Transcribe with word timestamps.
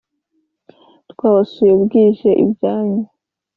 twabasu 1.11 1.63
bije 1.79 2.31
ibyanyu 2.43 3.01